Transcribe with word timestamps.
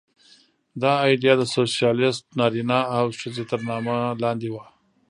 دا 0.81 0.93
ایډیا 1.07 1.33
د 1.37 1.43
سوسیالېست 1.55 2.23
نارینه 2.39 2.79
او 2.97 3.05
ښځه 3.19 3.43
تر 3.51 3.59
نامه 3.69 3.95
لاندې 4.23 4.47
وه 4.53 4.63